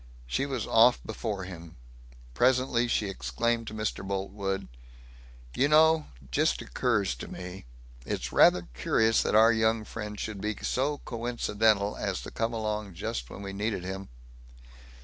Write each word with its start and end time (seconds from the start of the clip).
She 0.25 0.47
was 0.47 0.65
off 0.65 0.99
before 1.05 1.43
him. 1.43 1.75
Presently 2.33 2.87
she 2.87 3.07
exclaimed 3.07 3.67
to 3.67 3.75
Mr. 3.75 4.03
Boltwood: 4.03 4.67
"You 5.55 5.67
know 5.67 6.07
just 6.31 6.59
occurs 6.59 7.13
to 7.13 7.27
me 7.27 7.67
it's 8.03 8.33
rather 8.33 8.67
curious 8.73 9.21
that 9.21 9.35
our 9.35 9.53
young 9.53 9.83
friend 9.85 10.19
should 10.19 10.41
be 10.41 10.55
so 10.59 11.01
coincidental 11.05 11.95
as 11.97 12.23
to 12.23 12.31
come 12.31 12.51
along 12.51 12.95
just 12.95 13.29
when 13.29 13.43
we 13.43 13.53
needed 13.53 13.83
him." 13.83 14.09